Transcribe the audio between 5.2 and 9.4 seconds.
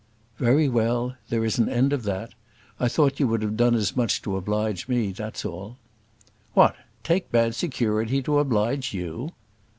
is all." "What! take bad security to oblige you?"